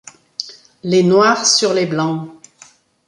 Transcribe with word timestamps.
Les 0.81 1.03
Noirs 1.03 1.45
sur 1.45 1.75
les 1.75 1.85
Blancs. 1.85 2.27